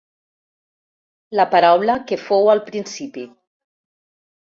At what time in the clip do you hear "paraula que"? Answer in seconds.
1.53-2.19